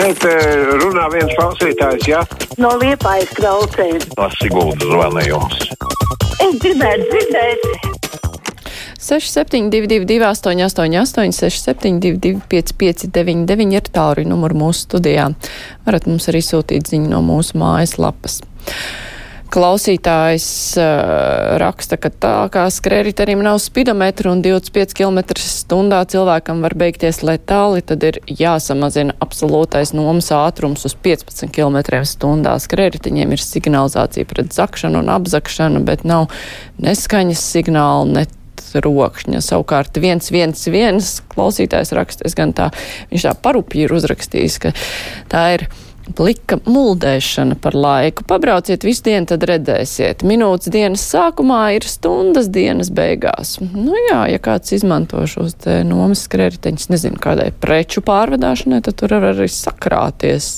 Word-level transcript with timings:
Šeit 0.00 0.22
eh, 0.24 0.68
runā 0.80 1.10
viens 1.12 1.32
klausītājs, 1.36 2.06
jā? 2.08 2.20
No 2.56 2.70
liepājas 2.80 3.34
klausēs. 3.36 4.06
No 4.16 4.30
Siguldas 4.32 4.88
zvana 4.88 5.20
jums. 5.26 5.58
Es 6.40 6.54
gribētu 6.62 7.04
dzirdēt. 7.10 7.66
6722, 9.04 10.24
888, 10.24 11.36
672, 11.36 12.40
559, 12.48 13.76
ir 13.76 13.92
tālruņa 13.92 14.32
numurs 14.32 14.56
mūsu 14.62 14.86
studijā. 14.86 15.28
Varat 15.84 16.08
mums 16.08 16.32
arī 16.32 16.40
sūtīt 16.48 16.88
ziņu 16.94 17.12
no 17.12 17.20
mūsu 17.26 17.60
mājaslapas. 17.60 18.40
Klausītājs 19.50 20.46
uh, 20.78 21.56
raksta, 21.58 21.98
ka 21.98 22.12
tā 22.14 22.34
kā 22.54 22.68
skrēriterim 22.70 23.42
nav 23.42 23.58
spidometra 23.62 24.30
un 24.30 24.44
25 24.44 24.94
km 24.94 25.18
stundā 25.42 26.04
cilvēkam 26.10 26.62
var 26.62 26.76
beigties 26.78 27.18
letāli, 27.26 27.82
tad 27.82 28.06
ir 28.06 28.20
jāsamazina 28.30 29.16
absolūtais 29.18 29.90
nomas 29.96 30.30
ātrums 30.34 30.86
uz 30.86 30.94
15 30.94 31.50
km 31.50 32.02
stundā. 32.06 32.54
Skrēritiņiem 32.62 33.34
ir 33.34 33.42
signalizācija 33.42 34.30
pret 34.30 34.54
zakšanu 34.54 35.02
un 35.02 35.10
apzakšanu, 35.18 35.82
bet 35.88 36.06
nav 36.06 36.30
neskaņas 36.78 37.48
signāla, 37.56 38.06
ne 38.20 38.26
rokšņa. 38.78 39.40
Savukārt 39.42 39.98
viens, 40.00 40.30
viens, 40.30 40.66
viens 40.70 41.12
klausītājs 41.32 41.94
raksta, 41.96 42.26
es 42.28 42.36
gan 42.38 42.54
tā, 42.56 42.70
viņš 43.10 43.26
tā 43.26 43.34
parupji 43.42 43.86
ir 43.86 43.94
uzrakstījis, 43.96 44.58
ka 44.62 44.74
tā 45.32 45.44
ir 45.56 45.66
plika 46.16 46.58
muldēšana 46.66 47.56
par 47.62 47.76
laiku. 47.78 48.24
Pabrauciet 48.28 48.84
visu 48.86 49.06
dienu, 49.08 49.28
tad 49.30 49.44
redzēsiet. 49.48 50.24
Minūtes 50.26 50.72
dienas 50.72 51.04
sākumā 51.12 51.62
ir 51.76 51.86
stundas 51.88 52.50
dienas 52.52 52.92
beigās. 52.94 53.56
Nu 53.60 53.96
jā, 54.08 54.22
ja 54.32 54.40
kāds 54.42 54.74
izmanto 54.76 55.22
šos 55.30 55.56
te 55.64 55.80
nomas 55.86 56.26
krediteņus, 56.30 56.90
nezinu, 56.92 57.20
kādai 57.22 57.50
preču 57.52 58.04
pārvedāšanai, 58.06 58.82
tad 58.86 59.00
tur 59.00 59.16
var 59.18 59.32
arī 59.34 59.48
sakrāties 59.52 60.50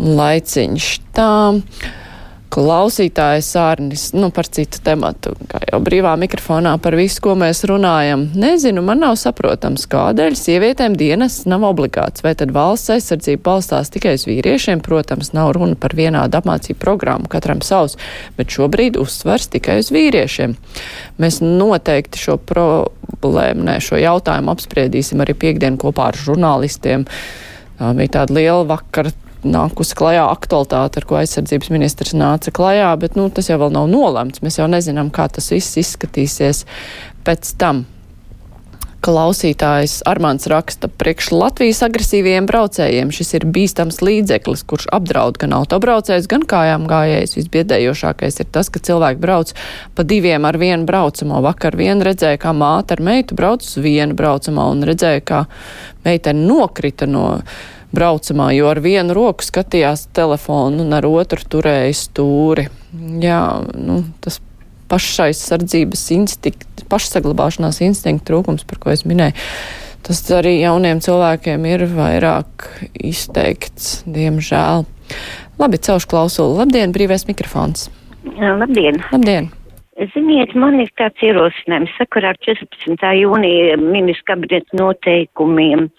laiciņš. 0.00 0.92
Tā. 1.16 1.32
Klausītājs 2.50 3.46
Sārnis, 3.54 4.08
nu 4.10 4.32
par 4.34 4.48
citu 4.50 4.80
tematu, 4.82 5.36
kā 5.46 5.60
jau 5.68 5.78
brīvā 5.86 6.16
mikrofonā 6.18 6.72
par 6.82 6.96
visu, 6.98 7.20
ko 7.22 7.36
mēs 7.38 7.62
runājam. 7.70 8.24
Nezinu, 8.34 8.82
man 8.82 8.98
nav 9.04 9.14
saprotams, 9.20 9.84
kādēļ 9.90 10.34
sievietēm 10.34 10.96
dienas 10.98 11.44
nav 11.46 11.68
obligāts, 11.68 12.24
vai 12.26 12.32
tad 12.34 12.50
valsts 12.56 12.90
aizsardzība 12.96 13.44
balstās 13.46 13.92
tikai 13.94 14.16
uz 14.18 14.26
vīriešiem, 14.26 14.82
protams, 14.82 15.30
nav 15.36 15.52
runa 15.54 15.78
par 15.78 15.94
vienādu 15.94 16.40
apmācību 16.40 16.82
programmu, 16.82 17.30
katram 17.30 17.62
savs, 17.62 17.94
bet 18.34 18.50
šobrīd 18.50 18.98
uzsvers 18.98 19.46
tikai 19.54 19.78
uz 19.84 19.94
vīriešiem. 19.94 20.58
Mēs 21.22 21.38
noteikti 21.46 22.18
šo 22.18 22.40
problēmu, 22.50 23.68
ne, 23.70 23.78
šo 23.78 24.02
jautājumu 24.02 24.56
apspriedīsim 24.56 25.22
arī 25.22 25.38
piekdien 25.38 25.78
kopā 25.78 26.10
ar 26.10 26.18
žurnālistiem. 26.18 27.06
Tā 27.78 27.94
bija 27.94 28.18
tāda 28.18 28.40
liela 28.42 28.66
vakara 28.74 29.14
nākusi 29.46 29.96
klajā 29.98 30.26
aktualitāte, 30.30 31.00
ar 31.00 31.06
ko 31.08 31.20
aizsardzības 31.20 31.70
ministrs 31.74 32.16
nāca 32.16 32.52
klajā, 32.54 32.90
bet 33.00 33.16
nu, 33.18 33.28
tas 33.34 33.50
jau 33.50 33.60
vēl 33.60 33.72
nav 33.74 33.88
nolemts. 33.92 34.42
Mēs 34.44 34.60
jau 34.60 34.68
nezinām, 34.70 35.12
kā 35.14 35.28
tas 35.32 35.50
viss 35.52 35.80
izskatīsies 35.80 36.66
pēc 37.26 37.56
tam. 37.60 37.86
Klausītājs 39.00 40.02
Armāns 40.04 40.44
raksta, 40.52 40.90
priekš 41.00 41.30
Latvijas 41.32 41.78
agresīviem 41.86 42.44
braucējiem 42.44 43.08
šis 43.16 43.32
ir 43.38 43.46
bīstams 43.48 44.02
līdzeklis, 44.04 44.60
kurš 44.68 44.90
apdraud 44.92 45.38
gan 45.40 45.54
autobraucējus, 45.56 46.28
gan 46.28 46.44
kājām 46.44 46.84
gājējus. 46.90 47.38
Visbiedējošākais 47.38 48.42
ir 48.44 48.50
tas, 48.52 48.68
ka 48.68 48.82
cilvēki 48.84 49.22
brauc 49.22 49.54
pa 49.96 50.04
diviem 50.04 50.44
ar 50.44 50.60
vienu 50.60 50.84
braucamo. 50.84 51.40
Vakar 51.48 51.80
vien 51.80 52.04
redzēja, 52.04 52.42
kā 52.44 52.52
māte 52.52 52.98
ar 52.98 53.00
meitu 53.08 53.40
brauc 53.40 53.64
uz 53.64 53.80
vienu 53.80 54.18
braucamo 54.20 54.68
un 54.74 54.84
redzēja, 54.84 55.24
kā 55.24 55.42
meitene 56.04 56.44
nokrita 56.44 57.08
no 57.08 57.38
braucamā, 57.94 58.50
jo 58.56 58.68
ar 58.70 58.80
vienu 58.84 59.14
roku 59.16 59.44
skatījās 59.46 60.08
telefonu 60.16 60.84
un 60.84 60.94
ar 60.96 61.06
otru 61.08 61.42
turēja 61.56 61.92
stūri. 61.96 62.68
Jā, 63.22 63.42
nu, 63.74 64.02
tas 64.24 64.40
pašaizsardzības 64.90 66.02
instinkts, 66.16 66.86
pašsaglabāšanās 66.90 67.80
instinkta 67.86 68.32
trūkums, 68.32 68.66
par 68.66 68.82
ko 68.82 68.94
es 68.94 69.06
minēju. 69.06 69.38
Tas 70.06 70.22
arī 70.32 70.56
jauniem 70.62 71.02
cilvēkiem 71.04 71.66
ir 71.68 71.84
vairāk 71.92 72.66
izteikts, 72.96 74.00
diemžēl. 74.08 74.86
Labi, 75.60 75.80
celšu 75.84 76.08
klausulu. 76.10 76.56
Labdien, 76.62 76.94
brīvais 76.96 77.26
mikrofons. 77.28 77.90
Labdien! 78.40 79.02
Labdien! 79.12 79.50
Ziniet, 80.00 80.54
man 80.56 80.78
ir 80.80 80.88
tāds 80.96 81.20
ierosinājums 81.20 81.92
sakarā 81.98 82.30
ar 82.32 82.38
14. 82.40 83.02
jūnija 83.18 83.74
ministra 83.80 84.32
kabineta 84.32 84.78
noteikumiem 84.78 85.90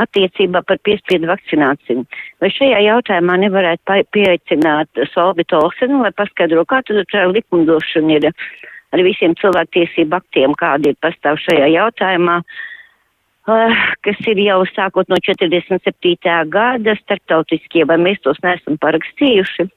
attiecībā 0.00 0.62
par 0.64 0.78
piespiedu 0.86 1.28
vakcināciju. 1.28 2.06
Vai 2.40 2.48
šajā 2.54 2.78
jautājumā 2.86 3.36
nevarētu 3.42 3.98
pieaicināt 4.16 5.02
Solvitu 5.12 5.58
Olsenu, 5.58 6.00
lai 6.00 6.12
paskaidro, 6.16 6.64
kā 6.64 6.80
tad 6.88 7.04
tā 7.12 7.26
likumdošana 7.28 8.16
ir 8.16 8.30
ar 8.30 9.04
visiem 9.04 9.36
cilvēktiesību 9.42 10.16
aktiem, 10.16 10.56
kādi 10.56 10.94
ir 10.94 11.00
pastāv 11.04 11.36
šajā 11.44 11.68
jautājumā, 11.74 12.38
uh, 12.40 13.82
kas 14.06 14.24
ir 14.32 14.40
jau 14.40 14.62
sākot 14.72 15.12
no 15.12 15.20
47. 15.20 16.16
gada 16.48 16.96
starptautiskie, 17.02 17.84
vai 17.84 18.00
mēs 18.00 18.24
tos 18.24 18.40
neesam 18.46 18.80
parakstījuši? 18.80 19.68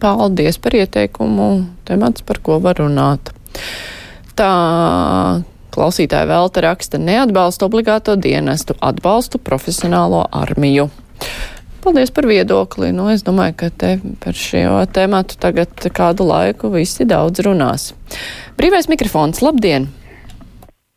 Paldies 0.00 0.58
par 0.62 0.76
ieteikumu. 0.76 1.48
Temats, 1.84 2.24
par 2.24 2.40
ko 2.44 2.58
var 2.62 2.80
runāt. 2.80 3.32
Tā 4.38 4.52
klausītāja 5.72 6.28
Velta 6.28 6.62
raksta 6.64 7.00
neatbalstu 7.00 7.66
obligāto 7.68 8.16
dienestu, 8.16 8.76
atbalstu 8.80 9.40
profesionālo 9.42 10.24
armiju. 10.32 10.88
Paldies 11.82 12.12
par 12.14 12.28
viedokli. 12.30 12.92
Nu, 12.94 13.08
es 13.10 13.24
domāju, 13.26 13.56
ka 13.64 13.70
te 13.74 13.96
par 14.22 14.36
šo 14.38 14.84
tēmatu 14.94 15.38
tagad 15.42 15.88
kādu 15.96 16.28
laiku 16.28 16.70
visi 16.76 17.06
daudz 17.08 17.42
runās. 17.42 17.90
Brīvais 18.58 18.88
mikrofons, 18.92 19.42
labdien! 19.42 19.90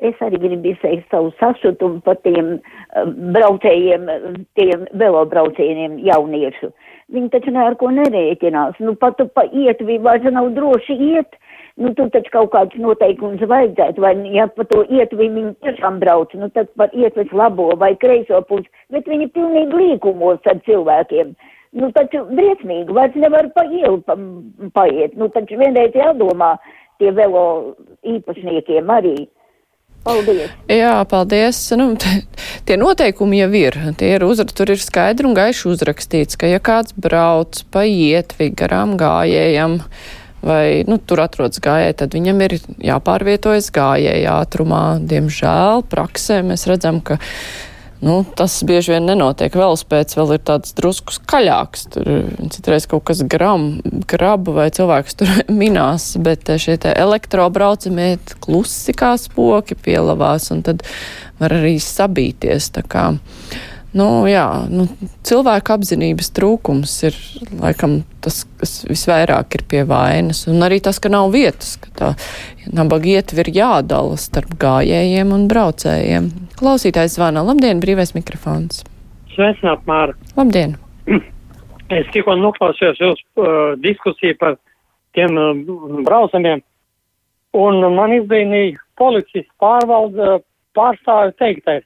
Es 0.06 0.20
arī 0.22 0.38
gribu 0.38 0.70
izteikt 0.70 1.08
savu 1.10 1.32
sašutumu 1.40 2.04
par 2.06 2.20
tiem 2.22 2.58
uh, 2.60 3.08
braucējiem, 3.34 4.10
tiem 4.60 4.84
velobraucieniem 5.00 5.96
jauniešu. 6.06 6.70
Uh, 6.70 6.85
Viņi 7.14 7.30
taču 7.34 7.52
ne 7.54 7.62
ar 7.62 7.76
ko 7.78 7.92
nerēķinās. 7.94 8.80
Nu, 8.82 8.96
pat 8.98 9.20
pa 9.38 9.44
ietvi 9.46 10.00
vairs 10.02 10.26
nav 10.34 10.50
droši 10.56 10.96
iet. 11.12 11.38
Nu, 11.78 11.92
tur 11.94 12.08
taču 12.10 12.32
kaut 12.32 12.54
kāds 12.54 12.78
noteikums 12.80 13.42
vajadzētu, 13.52 14.00
vai, 14.02 14.14
ja 14.32 14.46
pa 14.48 14.64
to 14.70 14.86
ietvi 14.88 15.28
viņi 15.28 15.50
tiešām 15.66 15.98
brauc, 16.00 16.32
nu, 16.40 16.48
tad 16.56 16.70
par 16.80 16.94
ietves 16.96 17.34
labo 17.36 17.66
vai 17.82 17.92
kreiso 18.00 18.40
pusi, 18.48 18.70
bet 18.96 19.10
viņi 19.12 19.28
pilnīgi 19.36 19.82
līkumos 19.82 20.48
ar 20.48 20.62
cilvēkiem. 20.64 21.34
Nu, 21.76 21.90
taču 21.98 22.24
briesmīgi, 22.32 22.96
vairs 22.96 23.18
nevar 23.20 23.50
pa 23.58 23.66
ielu 23.68 24.00
pa, 24.08 24.16
paiet. 24.78 25.18
Nu, 25.20 25.28
taču 25.36 25.60
vienreiz 25.60 25.98
jādomā 26.00 26.54
tie 27.04 27.12
velo 27.12 27.76
īpašniekiem 28.08 28.96
arī. 28.96 29.18
Paldies! 30.06 30.52
Jā, 30.70 31.00
paldies. 31.10 31.60
Nu, 31.80 31.88
tie 32.68 32.78
noteikumi 32.78 33.40
jau 33.42 33.50
ir. 33.58 33.78
Tie 33.98 34.12
ir 34.18 34.26
uzra, 34.28 34.46
tur 34.46 34.76
ir 34.76 34.82
skaidri 34.82 35.26
un 35.30 35.34
gaiši 35.38 35.72
uzrakstīts, 35.72 36.38
ka 36.38 36.50
ja 36.52 36.62
kāds 36.62 36.94
brauc 36.94 37.64
pa 37.74 37.88
ietvi 37.90 38.52
garām 38.54 38.96
gājējam, 39.02 39.80
vai 40.46 40.86
nu, 40.86 41.00
tur 41.02 41.24
atrodas 41.26 41.62
gājēji, 41.64 41.98
tad 42.04 42.18
viņam 42.18 42.44
ir 42.46 42.58
jāpārvietojas 42.86 43.72
gājēja 43.74 44.38
ātrumā. 44.44 44.84
Diemžēl 45.02 45.88
praksē 45.90 46.44
mēs 46.46 46.68
redzam, 46.70 47.02
ka 47.02 47.18
Nu, 48.06 48.20
tas 48.38 48.60
bieži 48.62 48.94
vien 48.94 49.08
nenotiek. 49.10 49.56
Velospēds 49.58 50.14
vēl 50.14 50.36
ir 50.36 50.42
tāds 50.46 50.76
drusku 50.78 51.16
skaļāks. 51.16 51.88
Tur 51.96 52.10
citreiz 52.54 52.86
kaut 52.90 53.08
kas 53.10 53.24
gram, 53.26 53.80
graba 54.06 54.54
vai 54.60 54.68
cilvēks 54.74 55.18
tur 55.18 55.32
minās, 55.62 56.12
bet 56.22 56.52
šie 56.62 56.78
te 56.84 56.94
elektrobraucamie 56.94 58.12
klusi 58.46 58.94
kā 58.94 59.16
spoki 59.18 59.78
pielavās 59.88 60.52
un 60.54 60.62
tad 60.68 60.86
var 61.42 61.58
arī 61.58 61.80
sabīties. 61.82 62.70
Tā 62.78 62.86
kā, 62.86 63.08
nu, 63.96 64.08
jā, 64.30 64.46
nu, 64.72 64.86
cilvēku 65.26 65.74
apzinības 65.76 66.32
trūkums 66.36 66.94
ir 67.08 67.18
laikam 67.62 68.02
tas, 68.24 68.44
kas 68.60 68.78
visvairāk 68.90 69.58
ir 69.58 69.64
pie 69.72 69.84
vainas. 69.88 70.46
Un 70.52 70.66
arī 70.66 70.82
tas, 70.84 71.00
ka 71.02 71.12
nav 71.14 71.32
vietas, 71.36 71.76
ka 71.82 71.94
tā 72.00 72.10
nabaga 72.76 73.16
ietvi 73.16 73.46
ir 73.46 73.54
jādala 73.60 74.18
starp 74.22 74.58
gājējiem 74.62 75.32
un 75.36 75.48
braucējiem. 75.52 76.30
Klausītājs 76.60 77.18
zvana. 77.18 77.46
Labdien, 77.46 77.82
brīvais 77.84 78.16
mikrofons. 78.18 78.84
Sveicināt, 79.36 79.84
Māra. 79.90 80.18
Labdien. 80.38 80.78
Es 81.94 82.08
tikko 82.10 82.34
noklausījos 82.40 82.98
jūsu 82.98 83.44
uh, 83.44 83.76
diskusiju 83.78 84.34
par 84.42 84.56
tiem 85.14 85.36
uh, 85.38 85.52
braucamiem, 86.08 86.64
un 87.54 87.78
man 87.94 88.16
izbrīnīja 88.16 88.80
policijas 88.98 89.46
pārvalda 89.62 90.40
pārstāvi 90.74 91.36
teiktais. 91.38 91.86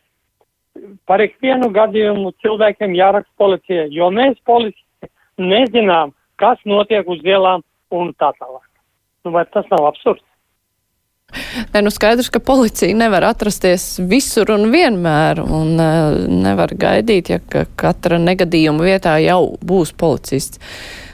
Par 1.10 1.22
ikvienu 1.24 1.70
gadījumu 1.74 2.32
cilvēkiem 2.44 2.96
jāraksta 2.98 3.34
policija, 3.38 3.88
jo 3.94 4.10
mēs 4.14 4.38
policija 4.46 5.10
nezinām, 5.40 6.14
kas 6.40 6.60
notiek 6.66 7.08
uz 7.10 7.22
ielām 7.26 7.64
un 7.96 8.14
tā 8.20 8.32
tālāk. 8.38 8.66
Nu, 9.26 9.34
vai 9.36 9.46
tas 9.52 9.68
nav 9.72 9.90
absurds? 9.90 10.24
Ne, 11.74 11.82
nu 11.86 11.92
skaidrs, 11.94 12.30
ka 12.34 12.42
policija 12.42 12.96
nevar 12.98 13.28
atrasties 13.28 14.00
visur 14.10 14.50
un 14.54 14.70
vienmēr, 14.74 15.42
un 15.44 15.76
uh, 15.78 16.16
nevar 16.30 16.74
gaidīt, 16.74 17.30
ja 17.30 17.38
ka 17.44 17.68
katra 17.78 18.18
negadījuma 18.22 18.88
vietā 18.88 19.20
jau 19.22 19.44
būs 19.62 19.94
policists. 19.98 20.62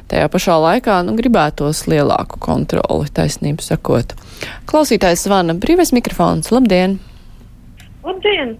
Tajā 0.06 0.30
pašā 0.30 0.56
laikā, 0.62 1.00
nu, 1.08 1.16
gribētos 1.18 1.88
lielāku 1.90 2.38
kontroli, 2.40 3.10
taisnību 3.18 3.66
sakot. 3.66 4.14
Klausītājs 4.70 5.26
zvana 5.26 5.58
brīvais 5.58 5.92
mikrofons. 5.98 6.52
Labdien! 6.54 7.00
Labdien! 8.06 8.54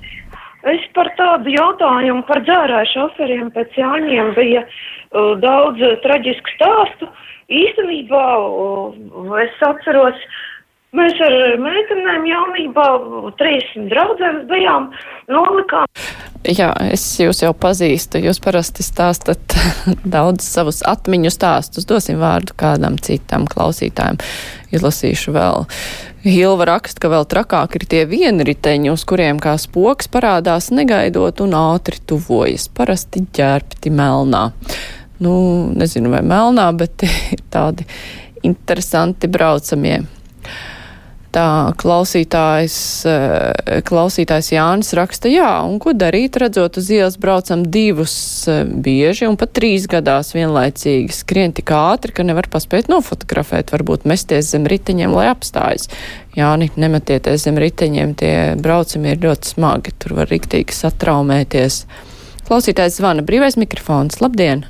Es 0.66 0.82
par 0.98 1.12
tādu 1.20 1.52
jautājumu 1.54 2.24
par 2.26 2.42
dzērāju 2.48 2.90
šoferiem 2.96 3.52
pēc 3.54 3.76
Jāņiem 3.78 4.32
bija 4.34 4.64
uh, 4.66 5.36
daudz 5.38 5.84
uh, 5.86 5.94
traģisku 6.02 6.56
stāstu. 6.56 7.10
Īstenībā 7.54 8.24
uh, 8.42 9.36
es 9.44 9.62
atceros, 9.68 10.18
mēs 10.98 11.22
ar 11.22 11.36
meitenēm 11.62 12.26
jaunībā, 12.32 12.88
trīs 13.38 13.70
draudzēm 13.94 14.46
bijām, 14.50 14.90
nolikām. 15.30 15.86
Jā, 16.46 16.68
es 16.94 17.02
jūs 17.18 17.40
jau 17.42 17.52
pazīstu. 17.58 18.20
Jūs 18.22 18.38
parasti 18.44 18.84
stāstat 18.86 19.56
daudz 20.16 20.46
savus 20.46 20.84
atmiņu 20.86 21.32
stāstus. 21.34 21.88
Dosim 21.90 22.20
vārdu 22.22 22.54
kādam 22.60 23.00
citam 23.02 23.48
klausītājam. 23.50 24.20
Izlasīšu 24.76 25.34
vēl. 25.34 25.66
Hilva 26.26 26.68
raksta, 26.70 27.02
ka 27.02 27.12
vēl 27.14 27.26
trakāk 27.30 27.78
ir 27.80 27.86
tie 27.90 28.04
vienriteņi, 28.10 28.92
uz 28.94 29.06
kuriem 29.10 29.40
kā 29.42 29.56
spoks 29.62 30.10
parādās 30.14 30.72
negaidot 30.74 31.42
un 31.46 31.58
ātri 31.58 32.02
tuvojas. 32.06 32.68
Parasti 32.74 33.26
ģērbti 33.34 33.94
melnā. 33.94 34.50
Nu, 35.26 35.34
nezinu, 35.74 36.12
vai 36.14 36.22
melnā, 36.26 36.70
bet 36.78 37.08
ir 37.34 37.42
tādi 37.54 37.88
interesanti 38.46 39.32
braucamie 39.32 40.04
tā 41.36 41.74
klausītājs, 41.80 42.78
eh, 43.10 43.82
klausītājs 43.86 44.52
Jānis 44.54 44.94
raksta, 44.98 45.30
jā, 45.32 45.50
un 45.68 45.78
ko 45.84 45.94
darīt, 45.96 46.40
redzot 46.40 46.80
uz 46.80 46.90
ielas 46.94 47.18
braucam 47.20 47.66
divus 47.72 48.16
eh, 48.52 48.64
bieži 48.64 49.28
un 49.28 49.38
pat 49.40 49.52
trīs 49.58 49.88
gadās 49.92 50.34
vienlaicīgi 50.36 51.16
skrien 51.16 51.56
tik 51.56 51.74
ātri, 51.76 52.16
ka 52.16 52.26
nevar 52.28 52.48
paspēt 52.52 52.90
nofotografēt, 52.92 53.74
varbūt 53.76 54.08
mesties 54.08 54.54
zem 54.54 54.68
riteņiem, 54.72 55.16
lai 55.16 55.28
apstājas. 55.34 55.90
Jāni, 56.36 56.70
nemetieties 56.80 57.46
zem 57.48 57.60
riteņiem, 57.62 58.16
tie 58.20 58.36
braucami 58.60 59.14
ir 59.14 59.24
ļoti 59.24 59.56
smagi, 59.56 59.96
tur 60.00 60.18
var 60.20 60.32
riktīgi 60.32 60.76
satraumēties. 60.76 61.84
Klausītājs 62.46 63.00
zvana 63.00 63.26
brīvais 63.26 63.58
mikrofons. 63.58 64.20
Labdien! 64.22 64.66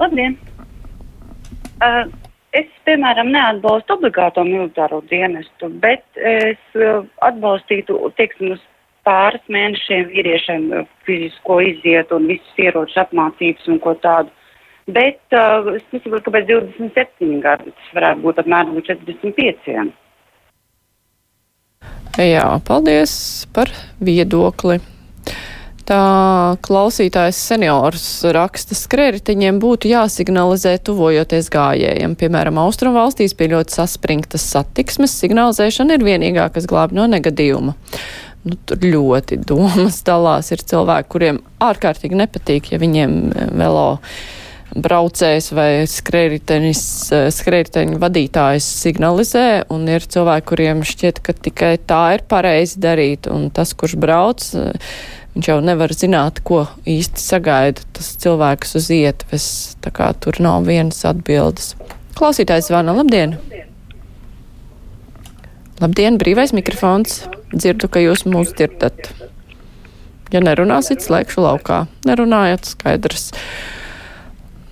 Labdien! 0.00 0.38
Uh, 1.82 2.06
Es, 2.54 2.68
piemēram, 2.86 3.32
neatbalstu 3.34 3.96
obligāto 3.96 4.44
militāro 4.46 5.00
dienestu, 5.10 5.72
bet 5.82 6.04
es 6.14 6.60
uh, 6.78 7.02
atbalstītu, 7.26 7.96
teiksim, 8.20 8.54
uz 8.54 8.62
pāris 9.06 9.42
mēnešiem 9.50 10.06
vīriešiem 10.12 10.68
uh, 10.70 10.86
fizisko 11.08 11.58
iziet 11.66 12.14
un 12.14 12.28
visas 12.30 12.62
ieroču 12.62 13.00
apmācības 13.02 13.66
un 13.74 13.82
ko 13.82 13.96
tādu. 14.04 14.30
Bet 14.86 15.34
uh, 15.34 15.66
es 15.74 15.84
nesaprotu, 15.90 16.28
kāpēc 16.28 16.48
27 16.52 17.42
gadi, 17.42 17.74
tas 17.74 17.92
varētu 17.98 18.26
būt 18.28 18.42
apmēram 18.44 18.78
45. 18.86 19.92
Jā, 22.22 22.48
paldies 22.62 23.14
par 23.50 23.72
viedokli. 23.98 24.78
Tā 25.84 26.56
klausītājs 26.64 27.36
seniors 27.50 28.04
raksta, 28.32 28.72
skrēritiņiem 28.78 29.58
būtu 29.60 29.90
jāsignalizē 29.90 30.78
tuvojoties 30.80 31.50
gājējiem. 31.52 32.14
Piemēram, 32.16 32.56
Austrumvalstīs 32.62 33.36
pie 33.36 33.50
ļoti 33.52 33.76
saspringtas 33.76 34.46
satiksmes 34.54 35.12
signalizēšana 35.20 35.98
ir 35.98 36.06
vienīgā, 36.06 36.46
kas 36.54 36.64
glāb 36.70 36.94
no 36.96 37.04
negadījuma. 37.12 37.74
Nu, 38.44 38.56
tur 38.68 38.80
ļoti 38.80 39.36
domas 39.44 40.00
dalās. 40.04 40.48
Ir 40.56 40.64
cilvēki, 40.72 41.10
kuriem 41.12 41.42
ārkārtīgi 41.64 42.16
nepatīk, 42.16 42.72
ja 42.72 42.80
viņiem 42.80 43.12
eh, 43.28 43.52
velo 43.60 43.90
braucējs 44.74 45.52
vai 45.54 45.86
skrējriteņu 45.86 47.98
vadītājs 48.02 48.66
signalizē, 48.80 49.46
un 49.70 49.86
ir 49.92 50.02
cilvēki, 50.10 50.46
kuriem 50.50 50.82
šķiet, 50.86 51.20
ka 51.24 51.32
tikai 51.46 51.74
tā 51.86 52.14
ir 52.16 52.22
pareizi 52.28 52.80
darīt, 52.82 53.28
un 53.30 53.50
tas, 53.54 53.74
kurš 53.78 53.94
brauc, 54.00 54.40
Viņš 55.34 55.48
jau 55.50 55.58
nevar 55.66 55.90
zināt, 55.90 56.38
ko 56.46 56.62
īsti 56.86 57.18
sagaida 57.18 57.82
tas 57.96 58.12
cilvēks 58.22 58.76
uz 58.78 58.86
ietves, 58.94 59.46
tā 59.82 59.90
kā 59.94 60.12
tur 60.14 60.38
nav 60.42 60.68
vienas 60.68 61.02
atbildes. 61.08 61.72
Klausītājs 62.14 62.70
zvana, 62.70 62.94
labdien! 62.94 63.34
Labdien, 65.82 66.20
brīvais 66.22 66.54
mikrofons. 66.54 67.24
Dzirdu, 67.50 67.90
ka 67.90 67.98
jūs 67.98 68.22
mūs 68.30 68.52
dzirdat. 68.54 69.10
Ja 70.30 70.38
nerunāsit, 70.42 71.02
slēgšu 71.02 71.42
laukā. 71.42 71.84
Nerunājat, 72.06 72.70
skaidrs. 72.70 73.32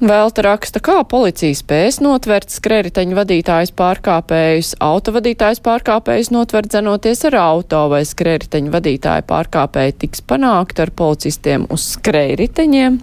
Velta 0.03 0.43
raksta, 0.43 0.81
kā 0.83 0.97
policija 1.07 1.55
spēs 1.55 2.01
notvert 2.03 2.51
skrēriteņu 2.51 3.15
vadītājs 3.15 3.71
pārkāpējus, 3.79 4.73
autovadītājs 4.83 5.61
pārkāpējus 5.63 6.33
notvert 6.35 6.75
zenoties 6.75 7.23
ar 7.29 7.37
auto 7.39 7.85
vai 7.93 8.01
skrēriteņu 8.11 8.73
vadītāju 8.75 9.23
pārkāpēji 9.29 9.95
tiks 10.03 10.25
panākt 10.27 10.83
ar 10.83 10.91
policistiem 10.99 11.69
uz 11.71 11.87
skrēriteņiem. 11.95 12.99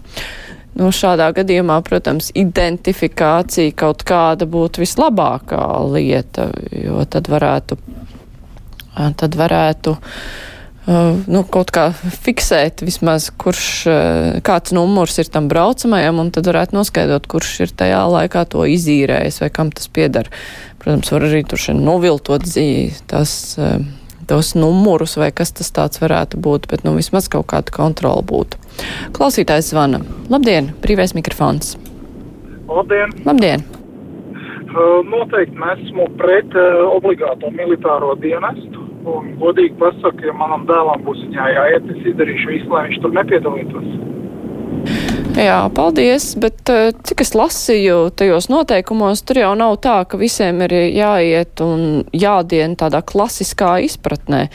Nu, 0.79 0.91
šādā 0.95 1.29
gadījumā, 1.39 1.79
protams, 1.87 2.33
identifikācija 2.35 3.77
kaut 3.79 4.03
kāda 4.07 4.43
būtu 4.51 4.83
vislabākā 4.83 5.63
lieta, 5.95 6.51
jo 6.83 7.07
tad 7.07 7.31
varētu, 7.31 7.79
tad 9.23 9.39
varētu 9.39 9.95
Uh, 9.95 10.58
nu, 10.89 11.43
kaut 11.51 11.69
kā 11.75 11.89
fiksēt 11.93 12.81
vismaz, 12.85 13.29
kurš, 13.37 13.65
uh, 13.89 14.39
kāds 14.45 14.73
numurs 14.73 15.19
ir 15.21 15.29
tam 15.29 15.49
braucamajam, 15.51 16.21
un 16.23 16.31
tad 16.33 16.49
varētu 16.49 16.77
noskaidrot, 16.77 17.27
kurš 17.29 17.51
ir 17.67 17.75
tajā 17.77 18.01
laikā 18.09 18.45
to 18.49 18.65
izīrējis 18.65 19.41
vai 19.43 19.51
kam 19.53 19.69
tas 19.75 19.89
piedara. 19.93 20.31
Protams, 20.81 21.11
var 21.13 21.27
arī 21.27 21.43
tur 21.45 21.61
šeit 21.61 21.77
noviltot 21.77 22.47
dzīvi, 22.47 23.03
tas, 23.11 23.33
uh, 23.61 23.77
tos 24.29 24.55
numurus 24.57 25.17
vai 25.19 25.29
kas 25.35 25.53
tas 25.57 25.69
tāds 25.75 26.01
varētu 26.01 26.41
būt, 26.41 26.69
bet 26.71 26.85
nu 26.87 26.95
vismaz 26.97 27.29
kaut 27.29 27.49
kāda 27.53 27.75
kontrola 27.75 28.25
būtu. 28.25 28.57
Klausītājs 29.17 29.73
zvana. 29.73 30.01
Labdien, 30.31 30.73
brīvais 30.81 31.13
mikrofons. 31.17 31.75
Labdien! 32.69 33.13
Labdien! 33.25 33.65
Noteikti 35.09 35.57
mēs 35.57 35.79
esmu 35.87 36.05
pret 36.19 36.53
obligāto 36.93 37.49
militāro 37.55 38.13
dienestu 38.21 38.78
Un, 39.07 39.33
godīgi 39.39 39.77
pasaku, 39.79 40.27
ja 40.27 40.33
manam 40.35 40.65
dēlam 40.67 41.05
būs 41.05 41.21
viņā 41.29 41.45
jāiet, 41.55 41.91
es 41.93 42.07
izdarīšu 42.11 42.51
visu, 42.51 42.71
lai 42.73 42.87
viņš 42.89 43.01
tur 43.03 43.15
nepiedalītos. 43.15 43.91
Jā, 45.39 45.59
paldies, 45.71 46.33
bet 46.41 46.67
eh, 46.73 46.89
cik 47.07 47.23
es 47.23 47.31
lasīju 47.37 48.09
tajos 48.19 48.49
noteikumos, 48.51 49.21
tur 49.23 49.39
jau 49.39 49.53
nav 49.55 49.77
tā, 49.83 50.01
ka 50.09 50.19
visiem 50.19 50.59
ir 50.67 50.75
jāiet 50.91 51.63
un 51.63 52.05
jādien 52.11 52.75
tādā 52.79 52.99
klasiskā 53.05 53.77
izpratnē. 53.87 54.49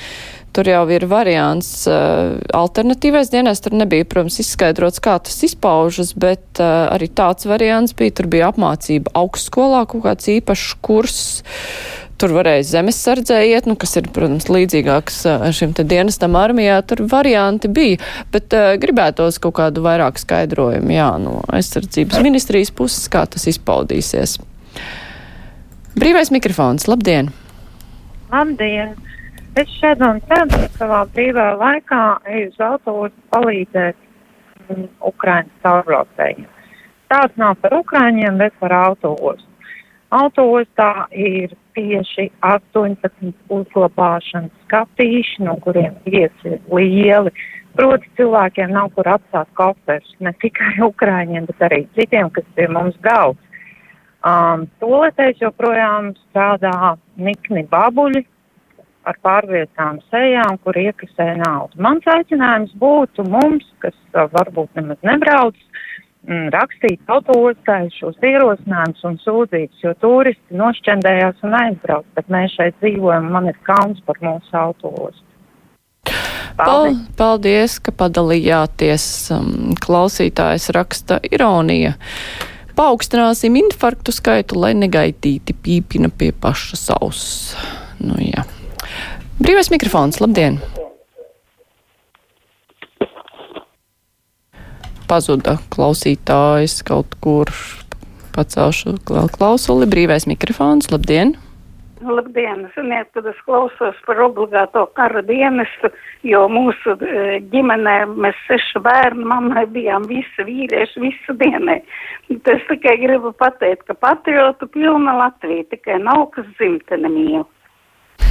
Tur 0.55 0.69
jau 0.71 0.85
ir 0.95 1.03
variants 1.11 1.69
uh, 1.91 2.37
alternatīvais 2.55 3.33
dienas, 3.33 3.59
tur 3.59 3.75
nebija, 3.75 4.07
protams, 4.07 4.37
izskaidrots, 4.39 5.01
kā 5.03 5.17
tas 5.19 5.41
izpaužas, 5.49 6.13
bet 6.15 6.61
uh, 6.63 6.93
arī 6.95 7.09
tāds 7.11 7.49
variants 7.51 7.97
bija, 7.99 8.15
tur 8.21 8.29
bija 8.31 8.53
apmācība 8.53 9.11
augstskolā, 9.19 9.83
kaut 9.91 10.05
kāds 10.07 10.31
īpašs 10.37 10.77
kurs. 10.79 11.25
Tur 12.21 12.31
varēja 12.37 12.63
zemesardzē 12.69 13.41
iet, 13.49 13.67
nu, 13.67 13.75
kas 13.81 13.97
ir, 13.99 14.07
protams, 14.15 14.47
līdzīgāks 14.53 15.17
šim 15.57 15.73
te 15.75 15.83
dienestam 15.89 16.37
armijā. 16.39 16.77
Tur 16.87 17.03
varianti 17.11 17.71
bija, 17.73 17.99
bet 18.35 18.55
uh, 18.55 18.75
gribētos 18.81 19.41
kaut 19.43 19.57
kādu 19.59 19.83
vairāk 19.85 20.21
skaidrojumu, 20.23 20.95
jā, 20.95 21.09
no 21.23 21.41
aizsardzības 21.51 22.23
ministrijas 22.23 22.71
puses, 22.75 23.09
kā 23.11 23.25
tas 23.31 23.49
izpaudīsies. 23.51 24.39
Brīvais 25.99 26.31
mikrofons, 26.35 26.87
labdien! 26.91 27.33
Labdien! 28.31 28.95
Es 29.55 29.71
šeit 29.79 30.01
un 30.03 30.17
tad 30.27 30.51
savā 30.75 31.05
brīvā 31.15 31.53
laikā 31.61 32.01
eju 32.27 32.49
uz 32.51 32.63
autobusu 32.67 33.15
palīdzēt 33.31 33.95
mm, 34.67 34.89
Ukraiņas 35.11 35.61
caurbraucējiem. 35.63 36.49
Tāds 37.13 37.39
nav 37.39 37.55
par 37.63 37.77
Ukraiņiem, 37.79 38.41
bet 38.43 38.57
par 38.59 38.75
autobusu. 38.75 39.47
Autoostā 40.15 41.09
ir 41.11 41.55
tieši 41.75 42.29
18 42.47 43.33
uzglabāšanas 43.51 44.53
skatīši, 44.67 45.43
no 45.47 45.57
kuriem 45.65 45.97
5 46.07 46.45
ir 46.51 46.61
lieli. 46.71 47.33
Proti 47.75 48.11
cilvēkiem 48.19 48.71
nav 48.71 48.93
kur 48.95 49.09
atstāt 49.17 49.51
koferus, 49.59 50.13
ne 50.23 50.31
tikai 50.43 50.77
Ukraiņiem, 50.91 51.49
bet 51.51 51.67
arī 51.67 51.81
citiem, 51.99 52.31
kas 52.35 52.47
pie 52.55 52.69
mums 52.71 52.99
brauc. 53.03 53.41
Um, 54.25 54.69
Toletēs 54.81 55.43
joprojām 55.43 56.15
strādā 56.29 56.95
nikni 57.21 57.67
babuļi 57.69 58.23
ar 59.05 59.19
pārvietām 59.27 59.99
sejām, 60.09 60.57
kur 60.65 60.79
iekasē 60.81 61.35
naudu. 61.43 61.77
Mans 61.83 62.07
aicinājums 62.09 62.73
būtu 62.81 63.27
mums, 63.29 63.67
kas 63.85 63.97
uh, 64.15 64.31
varbūt 64.33 64.79
nemaz 64.79 65.03
nebrauc, 65.05 65.59
mm, 65.59 66.04
rakstīt 66.55 67.01
autostai 67.11 67.91
šos 67.93 68.17
ierosinājumus 68.25 69.05
un 69.05 69.19
sūdzības, 69.25 69.83
jo 69.85 69.93
turisti 70.01 70.57
nošķendējās 70.57 71.45
un 71.45 71.57
aizbrauc, 71.59 72.07
bet 72.17 72.33
mēs 72.33 72.57
šeit 72.57 72.77
dzīvojam, 72.81 73.29
man 73.35 73.51
ir 73.53 73.59
kauns 73.69 74.01
par 74.07 74.21
mūsu 74.25 74.57
autostu. 74.57 75.23
Paldies. 76.55 76.99
Paldies, 77.19 77.79
ka 77.83 77.93
padalījāties. 77.99 79.07
Um, 79.35 79.73
klausītājs 79.81 80.69
raksta 80.77 81.19
ironija. 81.27 81.97
Paaugstināsim 82.79 83.59
infarktu 83.59 84.15
skaitu, 84.15 84.59
lai 84.63 84.73
negaitīti 84.79 85.55
pīpina 85.55 86.11
pie 86.11 86.31
paša 86.33 86.99
auss. 87.01 87.55
Nu, 88.03 88.19
jā. 88.23 88.47
Brīvais 89.43 89.71
mikrofons, 89.75 90.23
labdien! 90.23 90.61
Pazuda 95.09 95.59
klausītājs 95.75 96.81
kaut 96.87 97.17
kur 97.23 97.51
pacelšu 98.35 98.99
klausuli. 99.07 99.89
Brīvais 99.91 100.29
mikrofons, 100.31 100.91
labdien! 100.93 101.37
Labdien! 102.05 102.67
Ziniet, 102.75 103.09
kad 103.15 103.27
es 103.31 103.39
klausos 103.47 103.97
par 104.07 104.19
obligāto 104.27 104.83
kara 104.99 105.23
dienestu, 105.25 105.89
jo 106.27 106.43
mūsu 106.53 106.97
e, 107.01 107.39
ģimenē 107.53 107.95
mēs 108.11 108.41
seši 108.49 108.83
bērni, 108.85 109.25
mammai 109.31 109.65
bijām 109.73 110.05
visi 110.11 110.45
vīrieši 110.45 111.01
visu 111.01 111.37
dienai. 111.41 111.79
Es 112.29 112.67
tikai 112.69 112.99
gribu 113.01 113.33
pateikt, 113.41 113.87
ka 113.89 113.97
patriotu 113.97 114.69
pilna 114.75 115.17
Latvija, 115.23 115.65
tikai 115.73 116.01
nav 116.03 116.27
kas 116.35 116.49
dzimtene 116.59 117.09
mīl. 117.13 117.47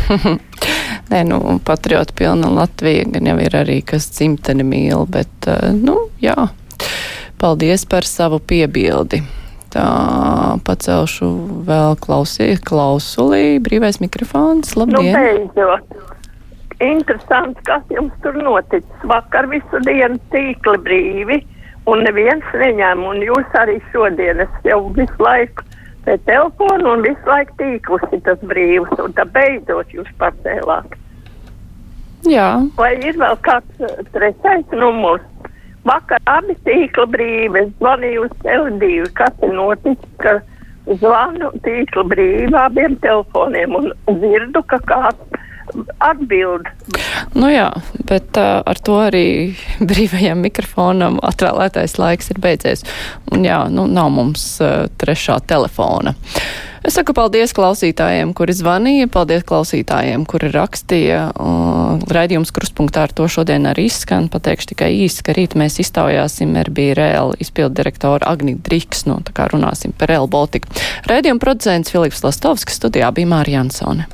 Nē, 1.12 1.24
nu, 1.30 1.39
patriotu 1.65 2.13
pilna 2.20 2.51
Latvija 2.53 3.08
gan 3.15 3.32
jau 3.32 3.39
ir 3.42 3.58
arī 3.58 3.80
kas 3.88 4.12
dzimteni 4.12 4.68
mīl, 4.68 5.08
bet, 5.10 5.34
e, 5.50 5.74
nu, 5.80 5.98
jā, 6.22 6.51
paldies 7.42 7.88
par 7.90 8.08
savu 8.08 8.40
piebildi 8.40 9.24
tā 9.74 9.88
pacelšu 10.68 11.30
vēl 11.68 11.98
klausī, 12.04 12.54
klausulī, 12.62 13.60
brīvais 13.63 14.00
mikrofons. 14.04 14.75
Labdien! 14.78 15.13
Nu, 15.13 15.18
beidzot. 15.18 15.98
Interesanti, 16.84 17.62
kas 17.68 17.84
jums 17.94 18.13
tur 18.24 18.38
noticis. 18.38 19.06
Vakar 19.10 19.48
visu 19.52 19.82
dienu 19.88 20.20
tīkli 20.34 20.80
brīvi, 20.86 21.40
un 21.90 22.04
neviens 22.06 22.58
neņēma, 22.60 23.13
un 23.13 23.24
jūs 23.24 23.60
arī 23.60 23.80
šodien 23.92 24.44
es 24.44 24.58
jau 24.68 24.82
visu 24.98 25.24
laiku 25.24 25.66
pie 26.04 26.18
telefonu, 26.28 26.98
un 26.98 27.06
visu 27.06 27.30
laiku 27.30 27.56
tīklis 27.62 28.18
ir 28.18 28.24
tas 28.28 28.42
brīvs, 28.44 28.98
un 29.00 29.16
tā 29.16 29.25
beidzot 29.38 29.96
jūs 29.96 30.10
pacēlāt. 30.20 31.00
Jā. 32.28 32.50
Vai 32.78 32.94
ir 33.04 33.18
vēl 33.20 33.40
kāds 33.44 33.96
trešais 34.16 34.75
numurs? 34.75 35.24
Vakar 35.84 36.22
abi 36.32 36.56
tīkla 36.63 37.06
brīvi, 37.12 37.68
zvanīju 37.82 38.25
uz 38.28 38.36
Tele2, 38.44 38.92
kas 39.18 39.34
ir 39.44 39.56
noticis, 39.58 40.12
ka 40.24 40.38
zvanu 41.00 41.52
tīkla 41.66 42.06
brīvi 42.08 42.56
abiem 42.60 42.96
telefoniem 43.04 43.75
un 43.80 43.90
dzirdu, 44.08 44.63
ka 44.72 44.80
kāds 44.88 45.42
atbild. 46.04 46.68
Nu 47.34 47.50
jā, 47.50 47.70
bet 48.08 48.38
uh, 48.40 48.62
ar 48.68 48.80
to 48.84 48.98
arī 49.06 49.28
brīvajam 49.92 50.44
mikrofonam 50.44 51.20
atvēlētais 51.24 51.98
laiks 52.00 52.32
ir 52.34 52.42
beidzies. 52.44 52.84
Un 53.34 53.48
jā, 53.48 53.63
nu 53.72 53.88
nav 53.90 54.12
mums 54.13 54.46
uh, 54.63 54.86
trešā 55.02 55.40
telefona. 55.50 56.16
Es 56.84 56.98
saku 56.98 57.13
paldies 57.16 57.54
klausītājiem, 57.56 58.34
kuri 58.36 58.54
zvanīja, 58.58 59.08
paldies 59.12 59.46
klausītājiem, 59.48 60.25
kuri 60.28 60.50
rakstīja. 60.52 61.22
Raidījums 62.12 62.52
kruspunktā 62.52 63.06
ar 63.08 63.13
to 63.16 63.30
šodien 63.32 63.70
arī 63.72 63.88
izskan. 63.88 64.28
Pateikšu 64.34 64.74
tikai 64.74 64.90
īsi, 65.06 65.24
ka 65.24 65.36
rīt 65.38 65.56
mēs 65.60 65.80
iztaujāsim 65.80 66.52
RB 66.66 66.90
Real 67.00 67.32
izpildu 67.40 67.80
direktoru 67.80 68.28
Agni 68.28 68.58
Driks, 68.60 69.06
nu 69.08 69.22
tā 69.24 69.32
kā 69.38 69.48
runāsim 69.54 69.96
par 69.96 70.12
Real 70.12 70.28
Baltica. 70.28 70.68
Raidījuma 71.08 71.40
producents 71.44 71.94
Filips 71.94 72.20
Lastovskis 72.28 72.82
studijā 72.82 73.13
bija 73.16 73.32
Mārija 73.32 73.63
Ansone. 73.63 74.10